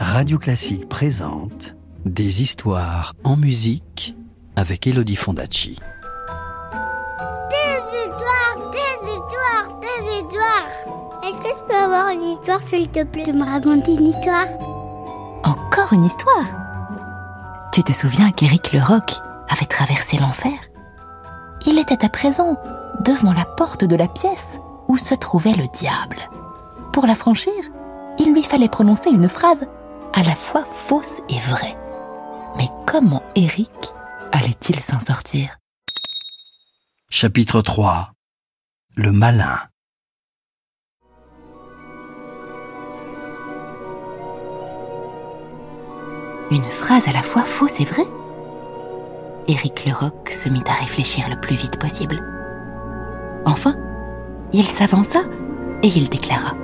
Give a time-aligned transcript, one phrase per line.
[0.00, 4.16] Radio Classique présente Des histoires en musique
[4.56, 5.78] avec Elodie Fondacci.
[7.50, 10.68] Des histoires, des histoires, des histoires.
[11.24, 14.46] Est-ce que je peux avoir une histoire, s'il te plaît, de me raconter une histoire?
[15.44, 16.46] Encore une histoire?
[17.72, 19.14] Tu te souviens qu'Éric le Roc
[19.48, 20.58] avait traversé l'enfer?
[21.66, 22.56] Il était à présent
[23.04, 24.58] devant la porte de la pièce
[24.88, 26.18] où se trouvait le diable.
[26.92, 27.52] Pour la franchir,
[28.18, 29.66] il lui fallait prononcer une phrase
[30.14, 31.76] à la fois fausse et vraie.
[32.56, 33.70] Mais comment Eric
[34.32, 35.56] allait-il s'en sortir?
[37.10, 38.12] Chapitre 3
[38.96, 39.58] Le malin.
[46.50, 48.06] Une phrase à la fois fausse et vraie?
[49.48, 52.22] Éric Leroc se mit à réfléchir le plus vite possible.
[53.44, 53.76] Enfin,
[54.52, 55.20] il s'avança
[55.82, 56.54] et il déclara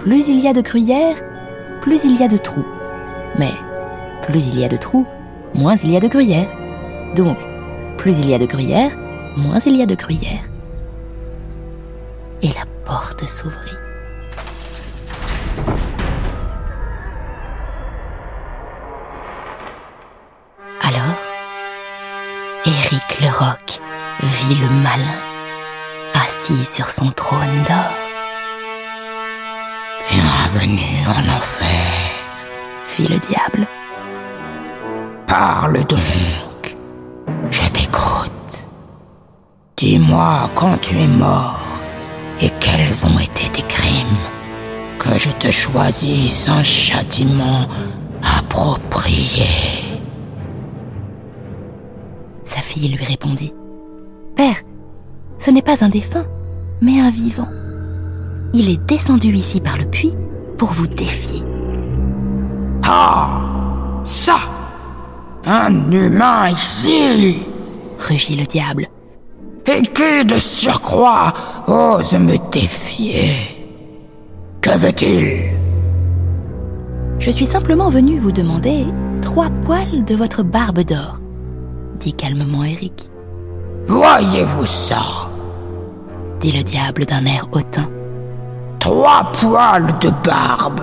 [0.00, 1.16] Plus il y a de gruyères,
[1.82, 2.64] plus il y a de trous.
[3.38, 3.52] Mais
[4.22, 5.06] plus il y a de trous,
[5.54, 6.48] moins il y a de gruyères.
[7.14, 7.36] Donc,
[7.98, 8.96] plus il y a de gruyères,
[9.36, 10.44] moins il y a de gruyères.
[12.40, 13.76] Et la porte s'ouvrit.
[20.80, 21.14] Alors,
[22.64, 23.80] Éric le Roc
[24.22, 25.20] vit le malin
[26.14, 28.09] assis sur son trône d'or.
[30.52, 31.66] Bienvenue en enfer,
[32.84, 33.68] fit le diable.
[35.28, 36.76] Parle donc,
[37.50, 38.68] je t'écoute.
[39.76, 41.64] Dis-moi quand tu es mort
[42.40, 44.06] et quels ont été tes crimes,
[44.98, 47.68] que je te choisisse un châtiment
[48.38, 49.46] approprié.
[52.44, 53.54] Sa fille lui répondit
[54.34, 54.62] Père,
[55.38, 56.26] ce n'est pas un défunt,
[56.80, 57.48] mais un vivant.
[58.52, 60.16] Il est descendu ici par le puits
[60.60, 61.42] pour vous défier.
[62.86, 63.40] Ah
[64.04, 64.36] Ça
[65.46, 67.38] Un humain ici
[67.98, 68.86] rugit le diable.
[69.64, 71.32] Et qui de surcroît
[71.66, 73.32] ose me défier
[74.60, 75.56] Que veut-il?
[77.20, 78.84] Je suis simplement venu vous demander
[79.22, 81.20] trois poils de votre barbe d'or,
[81.98, 83.08] dit calmement Eric.
[83.86, 85.30] Voyez-vous ça?
[86.38, 87.88] Dit le diable d'un air hautain.
[88.80, 90.80] Trois poils de barbe.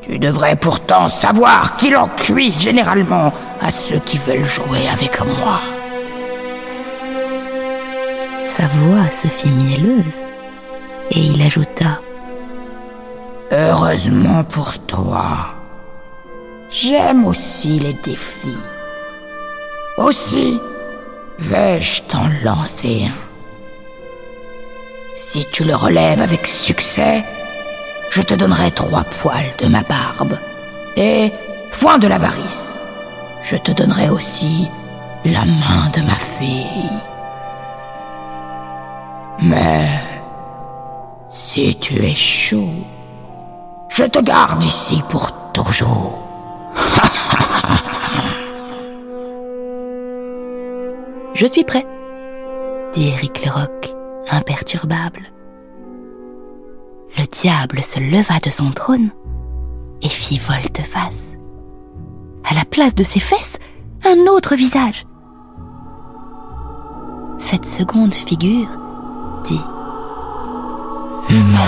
[0.00, 5.60] Tu devrais pourtant savoir qu'il en cuit généralement à ceux qui veulent jouer avec moi.
[8.44, 10.22] Sa voix se fit mielleuse
[11.10, 12.00] et il ajouta
[13.52, 15.24] Heureusement pour toi,
[16.70, 18.56] j'aime aussi les défis.
[19.98, 20.58] Aussi,
[21.38, 23.31] vais-je t'en lancer un
[25.14, 27.24] si tu le relèves avec succès,
[28.10, 30.38] je te donnerai trois poils de ma barbe.
[30.96, 31.32] Et,
[31.70, 32.78] foin de l'avarice,
[33.42, 34.68] je te donnerai aussi
[35.24, 36.90] la main de ma fille.
[39.40, 39.88] Mais,
[41.30, 42.84] si tu échoues,
[43.88, 46.18] je te garde ici pour toujours.
[51.34, 51.86] je suis prêt,
[52.92, 53.91] dit Eric Leroc
[54.30, 55.30] imperturbable.
[57.18, 59.10] Le diable se leva de son trône
[60.02, 61.34] et fit volte-face.
[62.48, 63.58] À la place de ses fesses,
[64.04, 65.06] un autre visage.
[67.38, 68.68] Cette seconde figure
[69.44, 69.60] dit
[71.28, 71.58] Humain,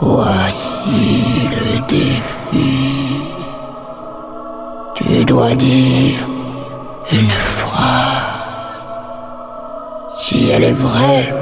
[0.00, 3.20] voici le défi.
[4.94, 6.18] Tu dois dire
[7.12, 8.23] une phrase.
[10.34, 11.32] Si elle est vraie,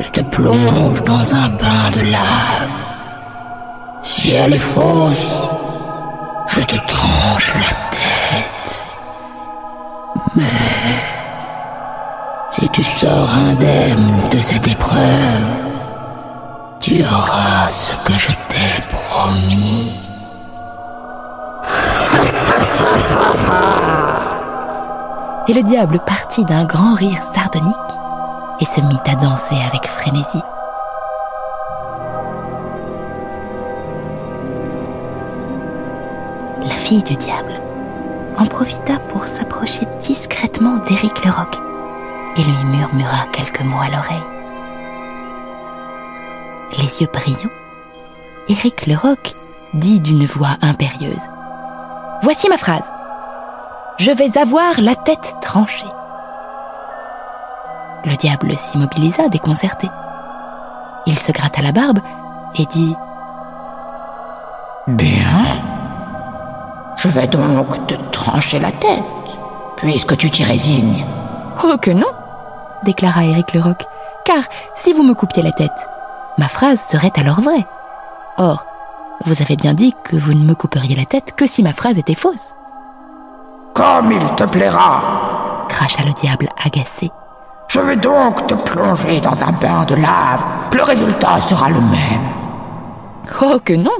[0.00, 2.76] je te plonge dans un bain de lave.
[4.02, 5.32] Si elle est fausse,
[6.48, 8.84] je te tranche la tête.
[10.34, 10.42] Mais
[12.50, 15.50] si tu sors indemne de cette épreuve,
[16.80, 19.92] tu auras ce que je t'ai promis.
[25.48, 27.74] Et le diable partit d'un grand rire sardonique
[28.60, 30.42] et se mit à danser avec frénésie.
[36.66, 37.54] La fille du diable
[38.36, 41.56] en profita pour s'approcher discrètement d'Éric Leroc
[42.36, 44.18] et lui murmura quelques mots à l'oreille.
[46.76, 47.50] Les yeux brillants,
[48.50, 49.34] Éric Leroc
[49.72, 51.26] dit d'une voix impérieuse
[52.22, 52.90] Voici ma phrase.
[53.98, 55.88] Je vais avoir la tête tranchée.
[58.04, 59.88] Le diable s'immobilisa déconcerté.
[61.06, 61.98] Il se gratta la barbe
[62.56, 62.94] et dit
[64.86, 65.60] Bien.
[66.96, 69.02] Je vais donc te trancher la tête,
[69.76, 71.04] puisque tu t'y résignes.
[71.64, 72.06] Oh que non
[72.84, 73.84] déclara Éric Leroc,
[74.24, 74.44] car
[74.76, 75.88] si vous me coupiez la tête,
[76.38, 77.66] ma phrase serait alors vraie.
[78.36, 78.64] Or,
[79.24, 81.98] vous avez bien dit que vous ne me couperiez la tête que si ma phrase
[81.98, 82.54] était fausse.
[83.78, 87.12] Comme il te plaira, cracha le diable agacé.
[87.68, 90.44] Je vais donc te plonger dans un bain de lave.
[90.74, 92.28] Le résultat sera le même.
[93.40, 93.96] Oh que non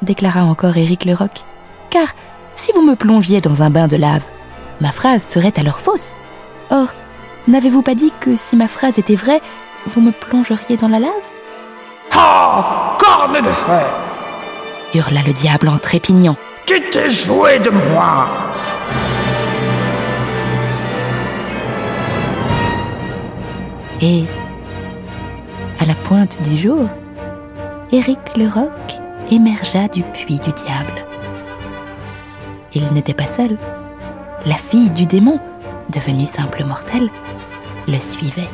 [0.00, 1.44] déclara encore Éric Leroc.
[1.90, 2.06] Car
[2.54, 4.24] si vous me plongiez dans un bain de lave,
[4.80, 6.14] ma phrase serait alors fausse.
[6.70, 6.86] Or,
[7.48, 9.42] n'avez-vous pas dit que si ma phrase était vraie,
[9.88, 11.26] vous me plongeriez dans la lave?
[12.12, 13.86] Ah Corne de fer
[14.94, 16.36] hurla le diable en trépignant.
[16.64, 18.26] Tu t'es joué de moi
[24.02, 24.24] Et,
[25.80, 26.86] à la pointe du jour,
[27.92, 28.70] Éric le Roc
[29.30, 31.04] émergea du puits du diable.
[32.74, 33.56] Il n'était pas seul.
[34.44, 35.40] La fille du démon,
[35.90, 37.08] devenue simple mortelle,
[37.88, 38.50] le suivait.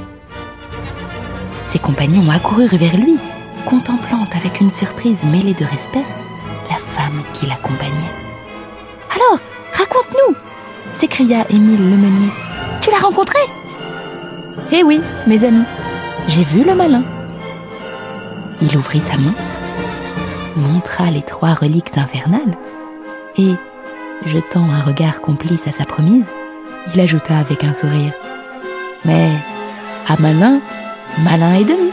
[1.65, 3.19] Ses compagnons accoururent vers lui,
[3.67, 6.05] contemplant avec une surprise mêlée de respect
[6.71, 8.13] la femme qui l'accompagnait.
[9.11, 9.41] Alors,
[9.73, 10.37] raconte-nous
[10.93, 12.31] s'écria Émile Lemeunier.
[12.81, 13.39] Tu l'as rencontré
[14.75, 15.65] Eh oui, mes amis,
[16.29, 17.05] j'ai vu le malin.
[18.63, 19.35] Il ouvrit sa main,
[20.57, 22.57] montra les trois reliques infernales
[23.37, 23.53] et,
[24.25, 26.31] jetant un regard complice à sa promise,
[26.95, 28.15] il ajouta avec un sourire
[29.05, 29.29] Mais
[30.09, 30.63] à malin,
[31.23, 31.92] malin et demi.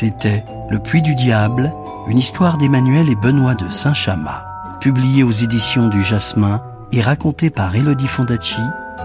[0.00, 1.74] C'était Le Puits du Diable,
[2.06, 4.44] une histoire d'Emmanuel et Benoît de Saint-Chamas,
[4.80, 6.62] publiée aux éditions du Jasmin
[6.92, 8.60] et racontée par Elodie Fondacci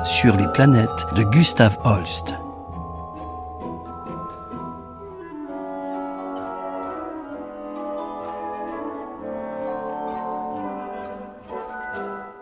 [0.05, 2.35] sur les planètes de Gustave Holst.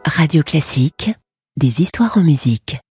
[0.04, 1.14] Radio Classique,
[1.56, 2.82] des histoires en musique.